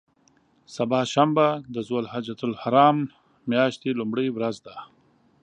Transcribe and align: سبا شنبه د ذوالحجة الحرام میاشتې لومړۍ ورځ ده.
سبا 0.75 1.01
شنبه 1.13 1.47
د 1.73 1.75
ذوالحجة 1.87 2.39
الحرام 2.49 2.97
میاشتې 3.51 3.89
لومړۍ 3.99 4.27
ورځ 4.31 4.55
ده. 4.65 4.75